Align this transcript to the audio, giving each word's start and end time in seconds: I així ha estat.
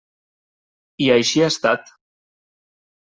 I 1.07 1.11
així 1.17 1.43
ha 1.45 1.51
estat. 1.53 1.93